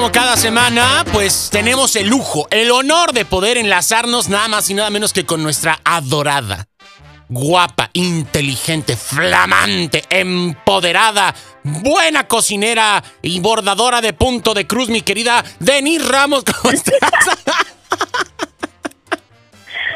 [0.00, 4.74] como cada semana, pues tenemos el lujo, el honor de poder enlazarnos nada más y
[4.74, 6.68] nada menos que con nuestra adorada,
[7.28, 11.34] guapa, inteligente, flamante, empoderada,
[11.64, 16.44] buena cocinera y bordadora de punto de cruz, mi querida Denis Ramos.
[16.44, 16.98] ¿Cómo estás?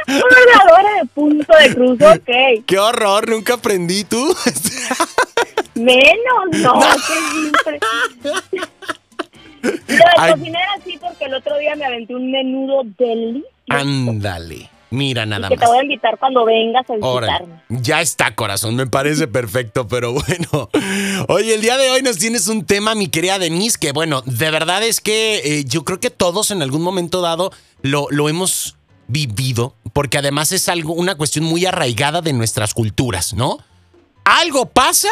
[0.06, 2.64] Bordadora de punto de cruz, ok.
[2.66, 4.36] Qué horror, nunca aprendí tú.
[5.74, 7.80] Menos, no, qué simple.
[9.94, 10.32] Lo de Ay.
[10.32, 13.48] cocinera sí, porque el otro día me aventé un menudo delicioso.
[13.68, 17.62] Ándale, mira nada que te voy a invitar cuando vengas a visitarme.
[17.68, 20.70] Ya está, corazón, me parece perfecto, pero bueno.
[21.28, 24.50] Oye, el día de hoy nos tienes un tema, mi querida Denise, que bueno, de
[24.50, 27.50] verdad es que eh, yo creo que todos en algún momento dado
[27.82, 33.34] lo, lo hemos vivido, porque además es algo, una cuestión muy arraigada de nuestras culturas,
[33.34, 33.58] ¿no?
[34.24, 35.08] Algo pasa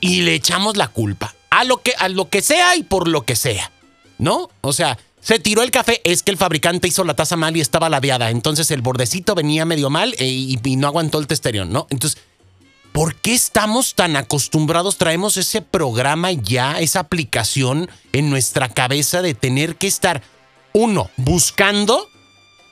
[0.00, 1.34] y le echamos la culpa.
[1.50, 3.70] A lo que, a lo que sea y por lo que sea.
[4.20, 4.50] ¿No?
[4.60, 7.60] O sea, se tiró el café, es que el fabricante hizo la taza mal y
[7.60, 8.30] estaba ladeada.
[8.30, 11.86] Entonces el bordecito venía medio mal eh, y, no aguantó el testerión, ¿no?
[11.90, 12.20] Entonces,
[12.92, 14.98] ¿por qué estamos tan acostumbrados?
[14.98, 20.22] Traemos ese programa ya, esa aplicación en nuestra cabeza de tener que estar,
[20.72, 22.06] uno, buscando,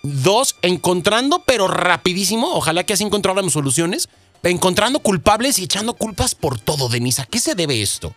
[0.02, 4.08] dos, encontrando, pero rapidísimo, ojalá que así encontráramos soluciones,
[4.42, 7.22] encontrando culpables y echando culpas por todo, Denise.
[7.22, 8.14] ¿A qué se debe esto?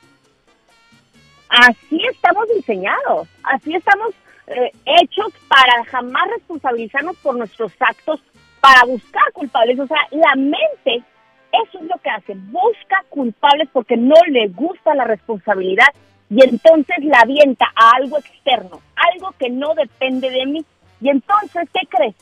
[1.52, 4.11] Así estamos diseñados, así estamos
[4.47, 8.21] eh, hechos para jamás responsabilizarnos por nuestros actos,
[8.61, 9.77] para buscar culpables.
[9.80, 11.03] O sea, la mente,
[11.52, 15.88] eso es lo que hace, busca culpables porque no le gusta la responsabilidad
[16.30, 18.80] y entonces la avienta a algo externo,
[19.13, 20.65] algo que no depende de mí.
[21.02, 22.15] Y entonces, ¿qué crees?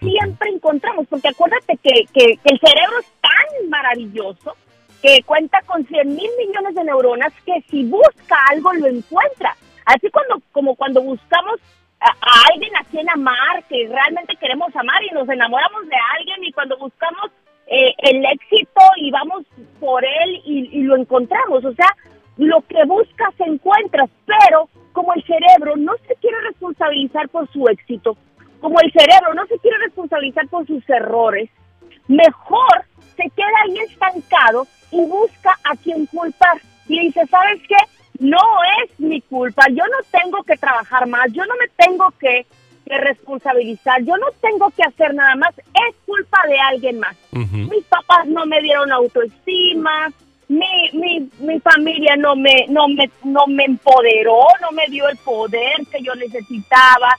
[0.00, 4.54] Siempre encontramos, porque acuérdate que, que- que el cerebro es tan maravilloso
[5.04, 9.54] que cuenta con 100 mil millones de neuronas que si busca algo lo encuentra.
[9.84, 11.60] Así cuando, como cuando buscamos
[12.00, 12.10] a,
[12.50, 16.78] alguien a quien amar, que realmente queremos amar y nos enamoramos de alguien y cuando
[16.78, 17.30] buscamos
[17.66, 19.44] eh, el éxito y vamos
[19.78, 21.62] por él y, y lo encontramos.
[21.66, 21.94] O sea,
[22.38, 28.16] lo que buscas encuentras, pero como el cerebro no se quiere responsabilizar por su éxito,
[28.58, 31.50] como el cerebro no se quiere responsabilizar por sus errores,
[32.08, 32.86] mejor
[33.16, 36.60] se queda ahí estancado y busca a quien culpar.
[36.88, 37.76] Y dice, ¿sabes qué?
[38.18, 38.38] No
[38.82, 42.46] es mi culpa, yo no tengo que trabajar más, yo no me tengo que,
[42.86, 47.16] que responsabilizar, yo no tengo que hacer nada más, es culpa de alguien más.
[47.32, 50.12] Mis papás no me dieron autoestima,
[50.48, 55.16] mi, mi, mi familia no me, no, me, no me empoderó, no me dio el
[55.18, 57.18] poder que yo necesitaba.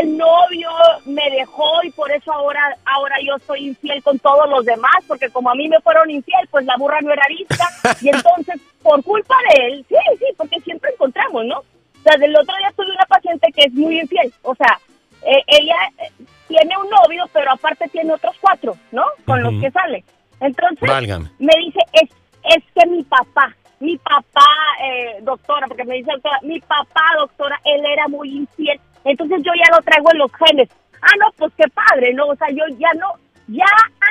[0.00, 0.68] El novio
[1.06, 5.30] me dejó y por eso ahora, ahora yo soy infiel con todos los demás, porque
[5.30, 7.66] como a mí me fueron infiel, pues la burra no era lista.
[8.02, 11.58] Y entonces, por culpa de él, sí, sí, porque siempre encontramos, ¿no?
[11.58, 14.32] O sea, del otro día tuve una paciente que es muy infiel.
[14.42, 14.78] O sea,
[15.22, 16.10] eh, ella eh,
[16.48, 19.04] tiene un novio, pero aparte tiene otros cuatro, ¿no?
[19.26, 20.04] Con los que sale.
[20.40, 21.30] Entonces, Válgame.
[21.38, 22.10] me dice, es,
[22.56, 24.46] es que mi papá, mi papá,
[24.84, 29.52] eh, doctora, porque me dice doctora, mi papá, doctora, él era muy infiel, entonces yo
[29.54, 30.68] ya lo traigo en los genes.
[31.02, 32.26] Ah, no, pues qué padre, ¿no?
[32.26, 33.14] O sea, yo ya no,
[33.48, 33.64] ya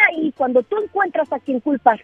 [0.07, 1.99] ahí, cuando tú encuentras a quien culpar,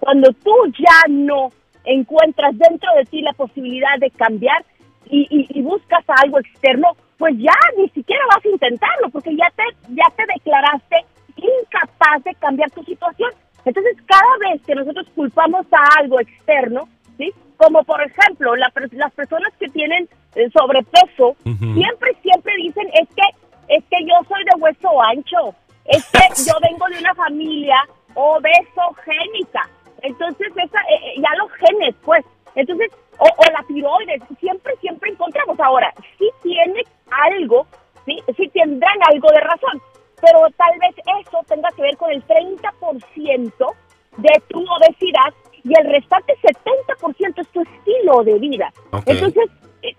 [0.00, 1.50] cuando tú ya no
[1.84, 4.64] encuentras dentro de ti la posibilidad de cambiar
[5.06, 6.88] y, buscas a algo externo,
[7.18, 9.62] pues ya ni siquiera vas a intentarlo, porque ya te,
[9.94, 10.96] ya te declaraste
[11.36, 13.30] incapaz de cambiar tu situación.
[13.64, 16.88] Entonces, cada vez que nosotros culpamos a algo externo,
[17.18, 17.30] ¿sí?
[17.56, 20.08] Como por ejemplo, la las personas que tienen
[20.52, 23.22] sobrepeso, siempre, siempre dicen, es que,
[23.68, 25.54] es que yo soy de hueso ancho,
[25.84, 27.76] es que yo vengo de una familia
[28.14, 29.68] obesogénica.
[30.02, 32.24] Entonces, esa, eh, eh, ya los genes, pues.
[32.54, 35.58] Entonces, o, o la tiroides, siempre, siempre encontramos.
[35.60, 37.66] Ahora, sí tiene algo,
[38.04, 39.80] sí, sí tendrán algo de razón,
[40.20, 40.94] pero tal vez
[41.24, 43.74] eso tenga que ver con el 30%
[44.18, 45.32] de tu obesidad
[45.64, 48.72] y el restante 70% es tu estilo de vida.
[49.06, 49.48] Entonces,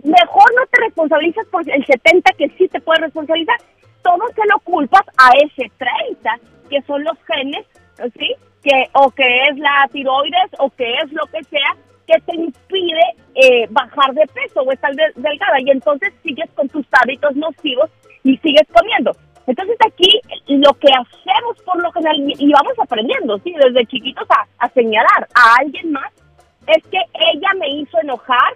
[0.04, 3.58] mejor no te responsabilizas por el 70% que sí te puedes responsabilizar.
[4.04, 6.40] Todo se lo culpas a ese 30%,
[6.70, 7.66] que son los genes,
[8.18, 8.36] ¿sí?
[8.64, 11.76] Que, o que es la tiroides, o que es lo que sea,
[12.08, 13.02] que te impide
[13.36, 15.60] eh, bajar de peso o estar de- delgada.
[15.62, 17.90] Y entonces sigues con tus hábitos nocivos
[18.24, 19.12] y sigues comiendo.
[19.48, 23.54] Entonces aquí lo que hacemos por lo general, y vamos aprendiendo, ¿sí?
[23.54, 26.12] Desde chiquitos a, a señalar a alguien más,
[26.68, 26.98] es que
[27.34, 28.54] ella me hizo enojar,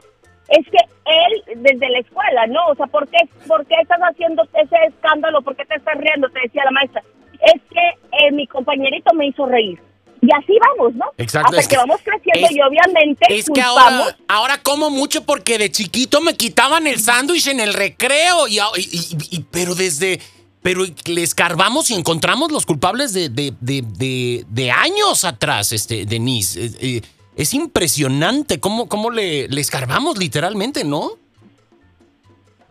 [0.49, 2.67] es que él desde la escuela, ¿no?
[2.67, 3.17] O sea, ¿por qué,
[3.47, 5.41] por qué estás haciendo ese escándalo?
[5.41, 6.29] ¿Por qué te estás riendo?
[6.29, 7.03] Te decía la maestra.
[7.33, 9.79] Es que eh, mi compañerito me hizo reír.
[10.21, 11.05] y así vamos, ¿no?
[11.17, 11.57] Exacto.
[11.57, 16.21] Hasta que, vamos creciendo y obviamente es que ahora, ahora como mucho porque de chiquito
[16.21, 20.19] me quitaban el sándwich en el recreo y, y, pero desde
[20.63, 26.65] pero le escarbamos y encontramos los culpables de, de, de, de años atrás, este, Denise.
[26.65, 27.01] Eh, eh,
[27.37, 31.11] es impresionante cómo, cómo le, escarbamos literalmente, ¿no?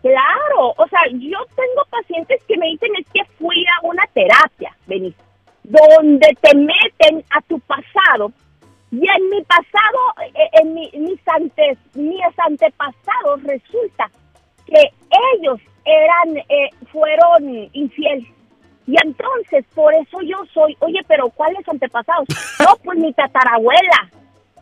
[0.03, 4.77] Claro, o sea, yo tengo pacientes que me dicen es que fui a una terapia,
[4.87, 5.23] Benito,
[5.63, 8.33] donde te meten a tu pasado
[8.91, 9.99] y en mi pasado,
[10.35, 14.11] eh, en mi, mis, antes, mis antepasados resulta
[14.67, 14.91] que
[15.35, 18.29] ellos eran, eh, fueron infieles.
[18.87, 22.27] Y entonces, por eso yo soy, oye, pero ¿cuáles antepasados?
[22.61, 24.11] No, pues mi tatarabuela.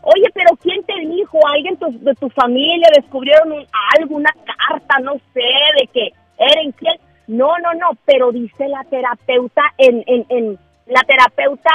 [0.04, 1.38] Oye, pero ¿quién te dijo?
[1.48, 3.66] ¿Alguien de tu familia descubrieron
[3.96, 5.40] algo, una carta, no sé,
[5.80, 7.00] de que era infiel?
[7.26, 11.70] No, no, no, pero dice la terapeuta en, en, en la terapeuta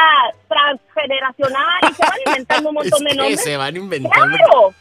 [0.48, 3.44] transgeneracional y se van inventando un montón de nombres.
[3.44, 4.38] se van inventando.
[4.38, 4.74] Claro,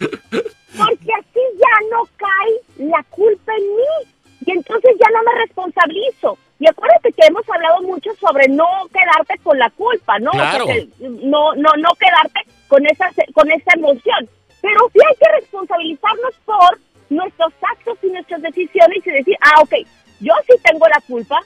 [0.76, 4.10] porque así ya no cae la culpa en mí
[4.44, 6.36] y entonces ya no me responsabilizo.
[6.60, 10.32] Y acuérdate que hemos hablado mucho sobre no quedarte con la culpa, ¿no?
[10.32, 14.28] no, no, no quedarte con esa, con esa emoción.
[14.60, 16.78] Pero sí hay que responsabilizarnos por
[17.10, 19.74] nuestros actos y nuestras decisiones y decir, ah, ok,
[20.20, 21.40] yo sí tengo la culpa,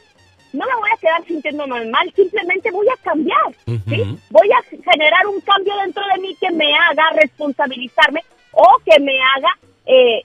[0.52, 4.18] no me voy a quedar sintiéndome mal, simplemente voy a cambiar, ¿sí?
[4.30, 8.22] Voy a generar un cambio dentro de mí que me haga responsabilizarme
[8.52, 9.48] o que me haga
[9.86, 10.22] eh,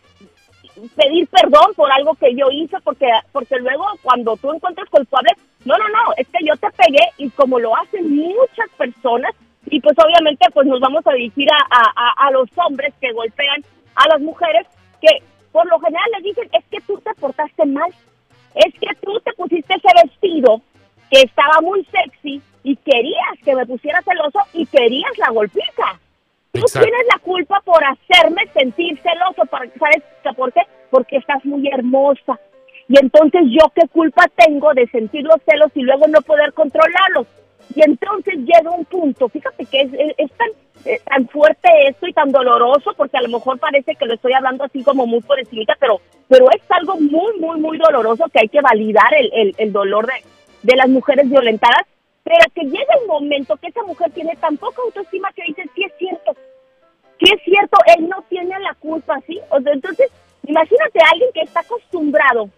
[0.95, 5.31] pedir perdón por algo que yo hice, porque, porque luego cuando tú encuentras culpable,
[5.65, 9.33] no, no, no, es que yo te pegué y como lo hacen muchas personas,
[9.69, 13.63] y pues obviamente pues nos vamos a dirigir a, a, los hombres que golpean
[13.95, 14.65] a las mujeres,
[15.01, 17.89] que por lo general les dicen, es que tú te portaste mal,
[18.55, 20.61] es que tú te pusiste ese vestido
[21.09, 25.99] que estaba muy sexy y querías que me pusiera celoso y querías la golpiza.
[26.51, 29.43] Tú tienes la culpa por hacerme sentir celoso,
[29.79, 30.03] ¿sabes
[30.35, 30.61] por qué?
[30.89, 32.39] Porque estás muy hermosa.
[32.89, 37.27] Y entonces yo qué culpa tengo de sentir los celos y luego no poder controlarlos.
[37.75, 40.47] Y entonces llega un punto, fíjate que es, es, tan,
[40.85, 44.33] eh, tan fuerte esto y tan doloroso, porque a lo mejor parece que lo estoy
[44.33, 48.39] hablando así como muy por encima, pero, pero es algo muy, muy, muy doloroso que
[48.39, 50.13] hay que validar el, el, dolor de,
[50.63, 51.85] de las mujeres violentadas,
[52.23, 55.83] pero que llega el momento que esa mujer tiene tan poca autoestima que dice, sí
[55.83, 56.35] es cierto,
[57.19, 59.39] sí es cierto, él no tiene la culpa, ¿sí?
[59.49, 60.09] O sea, entonces,
[60.45, 62.49] imagínate a alguien que está acostumbrado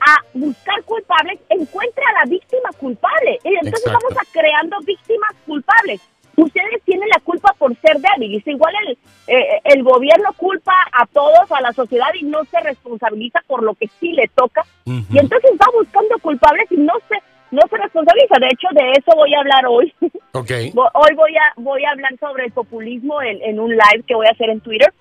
[0.00, 3.38] a buscar culpables, encuentra a la víctima culpable.
[3.44, 6.00] Y entonces vamos a creando víctimas culpables.
[6.36, 8.46] Ustedes tienen la culpa por ser débiles.
[8.46, 13.40] Igual el, eh, el gobierno culpa a todos, a la sociedad y no se responsabiliza
[13.46, 14.64] por lo que sí le toca.
[14.84, 17.16] Y entonces va buscando culpables y no se,
[17.50, 18.38] no se responsabiliza.
[18.38, 19.92] De hecho, de eso voy a hablar hoy.
[20.36, 20.70] Okay.
[20.74, 24.26] hoy voy a, voy a hablar sobre el populismo en, en un live que voy
[24.26, 24.92] a hacer en Twitter.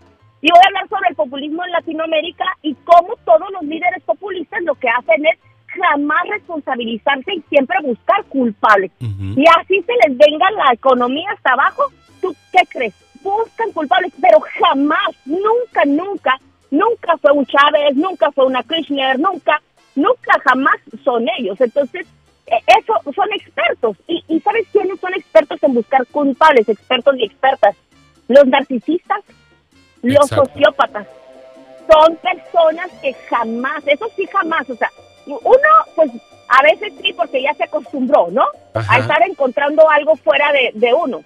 [0.42, 4.02] Y voy a hablar sobre el populismo en Latinoamérica y cómo todos los líderes
[4.64, 5.40] lo que hacen es
[5.76, 8.92] jamás responsabilizarse y siempre buscar culpables.
[9.00, 11.84] Y así se les venga la economía hasta abajo,
[12.22, 12.94] ¿tú qué crees?
[13.22, 16.40] Buscan culpables, pero jamás, nunca, nunca,
[16.72, 19.62] nunca fue un Chávez, nunca fue una Kirchner, nunca,
[19.96, 21.60] nunca jamás son ellos.
[21.60, 22.08] Entonces,
[22.48, 23.98] e, eso son expertos.
[24.08, 27.76] ¿Y, ¿Y sabes quiénes son expertos en buscar culpables, expertos y expertas?
[28.28, 29.24] Los narcisistas,
[30.02, 31.08] los sociópatas
[31.90, 34.90] son personas que jamás, eso sí jamás, o sea,
[35.26, 36.12] uno pues
[36.48, 38.46] a veces sí porque ya se acostumbró, ¿no?
[38.74, 41.24] A estar encontrando algo fuera de, uno.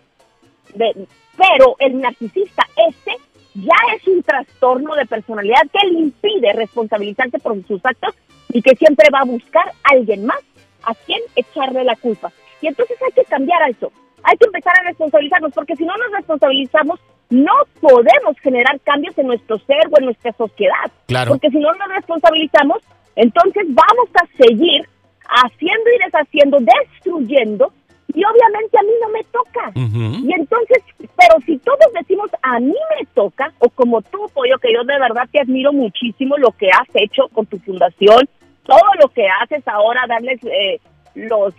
[0.73, 3.17] pero el narcisista, este
[3.55, 8.15] ya es un trastorno de personalidad que le impide responsabilizarse por sus actos
[8.49, 10.39] y que siempre va a buscar a alguien más
[10.83, 12.31] a quien echarle la culpa.
[12.61, 13.91] Y entonces hay que cambiar eso.
[14.23, 19.27] Hay que empezar a responsabilizarnos, porque si no nos responsabilizamos, no podemos generar cambios en
[19.27, 20.91] nuestro ser o en nuestra sociedad.
[21.07, 21.31] Claro.
[21.31, 22.79] Porque si no nos responsabilizamos,
[23.15, 24.87] entonces vamos a seguir
[25.29, 27.71] haciendo y deshaciendo, destruyendo,
[28.07, 29.71] y obviamente a mí no me toca.
[29.75, 34.73] Y entonces, pero si todos decimos a mí me toca, o como tú, Pollo, que
[34.73, 38.27] yo de verdad te admiro muchísimo lo que has hecho con tu fundación,
[38.63, 40.79] todo lo que haces ahora, darles eh,
[41.15, 41.53] los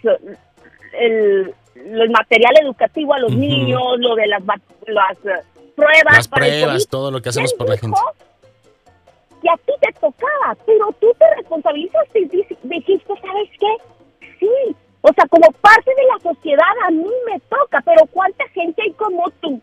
[0.99, 1.55] el,
[2.11, 4.43] material educativo a los niños, lo de las,
[4.87, 5.19] las
[5.81, 6.17] pruebas.
[6.17, 7.99] Las pruebas, todo lo que hacemos por la gente.
[9.43, 14.27] Que a ti te tocaba, pero tú te responsabilizaste y dijiste, ¿sabes qué?
[14.39, 18.83] Sí, o sea, como parte de la sociedad a mí me toca, pero ¿cuánta gente
[18.83, 19.61] hay como tú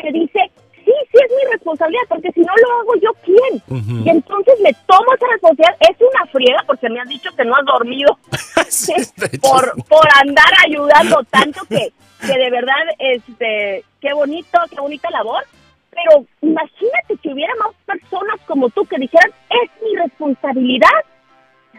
[0.00, 0.50] que dice,
[0.84, 4.04] sí, sí es mi responsabilidad, porque si no lo hago yo, ¿quién?
[4.04, 7.56] Y entonces me tomo esa responsabilidad, es una friega, porque me han dicho que no
[7.56, 8.18] has dormido
[9.42, 15.44] por, por andar ayudando tanto que, que de verdad, este, qué bonito, qué bonita labor.
[15.90, 20.88] Pero imagínate que hubiera más personas como tú que dijeran, es mi responsabilidad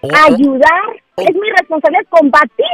[0.01, 2.65] ayudar, es mi responsabilidad combatir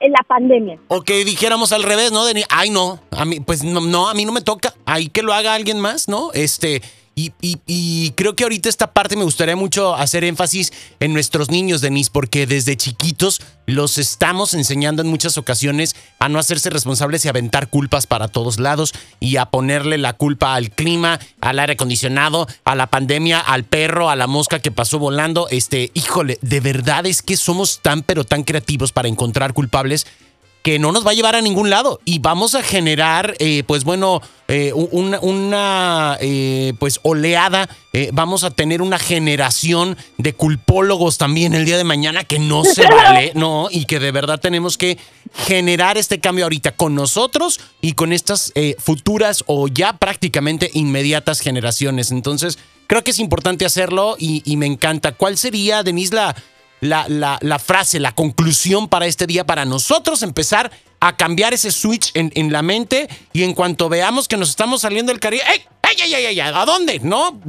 [0.00, 0.78] el, la pandemia.
[0.88, 2.24] O que dijéramos al revés, ¿no?
[2.24, 5.22] De, ay, no, a mí, pues no, no, a mí no me toca, ahí que
[5.22, 6.30] lo haga alguien más, ¿no?
[6.34, 6.82] Este,
[7.18, 12.10] y, creo que ahorita esta parte me gustaría mucho hacer énfasis en nuestros niños, Denise,
[12.12, 17.68] porque desde chiquitos los estamos enseñando en muchas ocasiones a no hacerse responsables y aventar
[17.68, 22.74] culpas para todos lados y a ponerle la culpa al clima, al aire acondicionado, a
[22.74, 25.48] la pandemia, al perro, a la mosca que pasó volando.
[25.50, 30.06] Este, híjole, de verdad es que somos tan pero tan creativos para encontrar culpables
[30.68, 33.84] que no nos va a llevar a ningún lado y vamos a generar, eh, pues
[33.84, 37.70] bueno, eh, una, eh, pues oleada,
[38.12, 42.86] vamos a tener una generación de culpólogos también el día de mañana que no se
[42.90, 44.98] vale, no, y que de verdad tenemos que
[45.46, 52.10] generar este cambio ahorita con nosotros y con estas futuras o ya prácticamente inmediatas generaciones.
[52.10, 52.58] Entonces,
[52.88, 55.12] creo que es importante hacerlo y, y me encanta.
[55.12, 56.36] ¿Cuál sería, Denise, la
[56.80, 60.70] la, la, la, frase, la conclusión para este día, para nosotros empezar
[61.00, 64.80] a cambiar ese switch en, en la mente y en cuanto veamos que nos estamos
[64.80, 65.64] saliendo del Caribe, ¡ey!
[66.02, 66.40] ¡ey, ey!
[66.40, 67.00] ¿A dónde?
[67.00, 67.40] ¿No?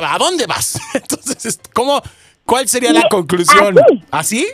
[0.00, 0.80] ¿A dónde vas?
[0.94, 2.02] Entonces, ¿cómo,
[2.44, 3.76] ¿cuál sería la conclusión?
[4.10, 4.46] ¿Así?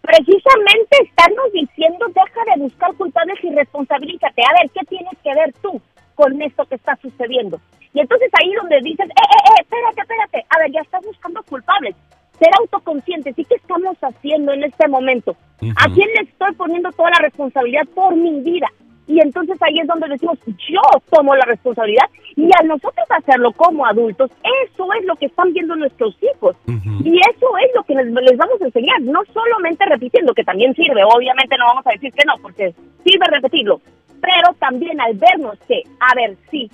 [0.00, 4.42] Precisamente estarnos diciendo, deja de buscar culpables y responsabilízate.
[4.42, 5.80] A ver, ¿qué tienes que ver tú
[6.16, 7.60] con esto que está sucediendo?
[7.94, 10.46] Y entonces ahí donde dices, eh, eh, eh, espérate, espérate.
[10.48, 11.94] A ver, ya estás buscando culpables
[12.42, 13.38] ser autoconscientes.
[13.38, 15.36] ¿Y qué estamos haciendo en este momento?
[15.76, 18.66] ¿A quién le estoy poniendo toda la responsabilidad por mi vida?
[19.06, 20.80] Y entonces ahí es donde decimos, yo
[21.10, 22.06] tomo la responsabilidad
[22.36, 24.30] y a nosotros hacerlo como adultos,
[24.64, 26.56] eso es lo que están viendo nuestros hijos.
[27.04, 30.74] Y eso es lo que les, les, vamos a enseñar, no solamente repitiendo, que también
[30.74, 33.80] sirve, obviamente no vamos a decir que no, porque sirve repetirlo,
[34.20, 36.70] pero también al vernos que, a ver, sí,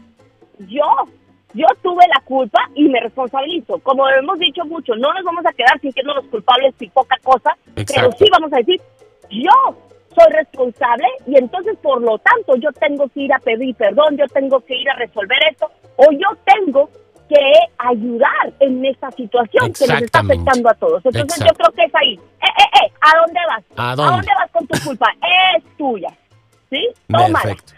[0.68, 0.84] yo
[1.54, 3.78] yo tuve la culpa y me responsabilizo.
[3.78, 7.56] Como hemos dicho mucho, no nos vamos a quedar sintiendo los culpables y poca cosa,
[7.74, 8.80] pero sí vamos a decir,
[9.30, 9.76] yo
[10.14, 14.26] soy responsable y entonces por lo tanto yo tengo que ir a pedir perdón, yo
[14.28, 16.88] tengo que ir a resolver esto o yo tengo
[17.28, 21.04] que ayudar en esta situación que nos está afectando a todos.
[21.04, 22.14] Entonces yo creo que es ahí.
[22.14, 23.64] Eh, eh, eh, ¿a dónde vas?
[23.76, 25.06] ¿A dónde vas con tu culpa?
[25.56, 26.10] Es tuya.
[26.70, 26.88] ¿Sí?
[27.06, 27.72] Perfecto.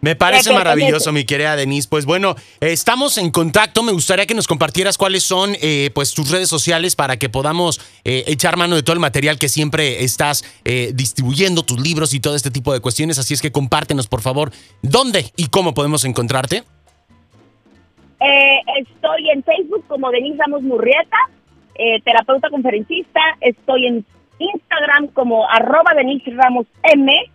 [0.00, 1.88] Me parece maravilloso, mi querida Denise.
[1.88, 3.82] Pues bueno, estamos en contacto.
[3.82, 7.80] Me gustaría que nos compartieras cuáles son eh, pues tus redes sociales para que podamos
[8.04, 12.20] eh, echar mano de todo el material que siempre estás eh, distribuyendo, tus libros y
[12.20, 13.18] todo este tipo de cuestiones.
[13.18, 14.52] Así es que compártenos, por favor,
[14.82, 16.64] dónde y cómo podemos encontrarte.
[18.20, 21.16] estoy en Facebook como Denise Ramos Murrieta,
[22.04, 23.20] terapeuta conferencista.
[23.40, 24.06] Estoy en
[24.38, 27.30] Instagram como arroba Denise Ramos M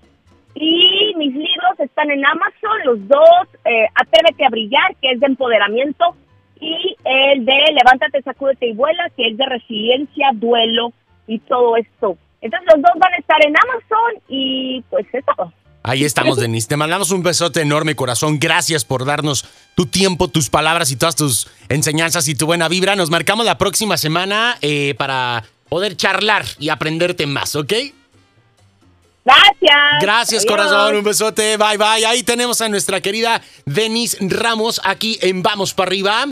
[0.56, 5.28] y mis libros están en Amazon, los dos, eh, Atrévete a brillar, que es de
[5.28, 6.16] empoderamiento,
[6.60, 10.92] y el de Levántate, sacúdete y vuela, que es de resiliencia, duelo
[11.28, 12.18] y todo esto.
[12.42, 15.54] Entonces los dos van a estar en Amazon y pues eso.
[15.84, 16.68] Ahí estamos, Denise.
[16.68, 18.38] Te mandamos un besote enorme, corazón.
[18.40, 22.96] Gracias por darnos tu tiempo, tus palabras y todas tus enseñanzas y tu buena vibra.
[22.96, 27.74] Nos marcamos la próxima semana eh, para poder charlar y aprenderte más, ¿ok?
[29.30, 30.02] Gracias.
[30.02, 30.96] Gracias, corazón.
[30.96, 31.58] Un besote.
[31.58, 32.06] Bye, bye.
[32.06, 36.26] Ahí tenemos a nuestra querida Denise Ramos aquí en Vamos para arriba.